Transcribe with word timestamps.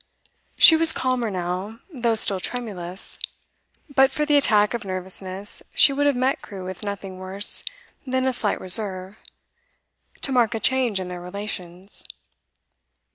She 0.57 0.75
was 0.75 0.93
calmer 0.93 1.29
now, 1.29 1.77
though 1.93 2.15
still 2.15 2.39
tremulous. 2.39 3.19
But 3.93 4.09
for 4.09 4.25
the 4.25 4.35
attack 4.35 4.73
of 4.73 4.83
nervousness, 4.83 5.61
she 5.75 5.93
would 5.93 6.07
have 6.07 6.15
met 6.15 6.41
Crewe 6.41 6.65
with 6.65 6.81
nothing 6.83 7.19
worse 7.19 7.63
than 8.07 8.25
a 8.25 8.33
slight 8.33 8.59
reserve, 8.59 9.19
to 10.23 10.31
mark 10.31 10.55
a 10.55 10.59
change 10.59 10.99
in 10.99 11.09
their 11.09 11.21
relations. 11.21 12.03